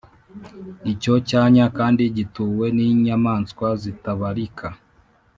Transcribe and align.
icyo 0.91 1.13
cyanya 1.29 1.65
kandi 1.77 2.03
gituwe 2.17 2.65
n’inyamaswa 2.75 3.67
zitabarika 3.81 4.67